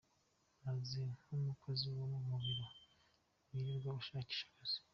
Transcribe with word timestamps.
Meze 0.63 1.01
nk’umukozi 1.21 1.87
wo 1.95 2.05
mu 2.27 2.35
biro 2.43 2.67
wirirwa 3.49 3.89
ashakisha 4.01 4.45
akazi. 4.49 4.77